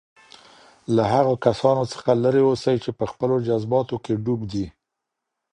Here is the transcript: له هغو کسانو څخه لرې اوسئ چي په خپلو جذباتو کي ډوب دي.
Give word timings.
له 0.95 1.03
هغو 1.13 1.33
کسانو 1.45 1.83
څخه 1.93 2.09
لرې 2.23 2.41
اوسئ 2.49 2.75
چي 2.83 2.91
په 2.99 3.05
خپلو 3.11 3.35
جذباتو 3.47 3.95
کي 4.05 4.13
ډوب 4.23 4.41
دي. 4.51 4.65